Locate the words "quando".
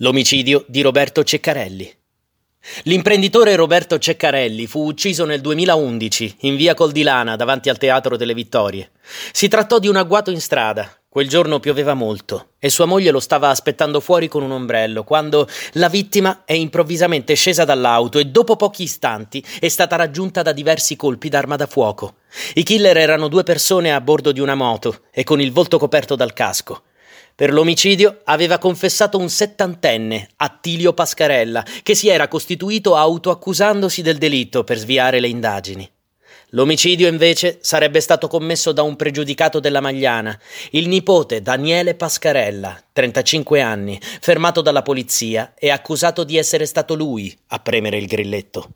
15.02-15.48